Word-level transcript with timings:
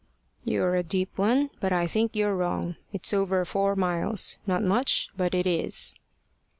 "You're 0.43 0.73
a 0.73 0.81
deep 0.81 1.15
one. 1.19 1.51
But 1.59 1.71
I 1.71 1.85
think 1.85 2.15
you're 2.15 2.35
wrong. 2.35 2.75
It's 2.91 3.13
over 3.13 3.45
four 3.45 3.75
miles 3.75 4.39
not 4.47 4.63
much, 4.63 5.09
but 5.15 5.35
it 5.35 5.45
is." 5.45 5.93